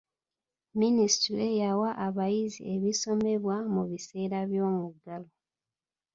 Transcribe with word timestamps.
Minisitule 0.79 1.45
yawa 1.61 1.89
abayizi 2.07 2.61
ebisomebwa 2.73 3.55
mu 3.73 3.83
biseera 3.89 4.39
by'omuggalo. 4.49 5.29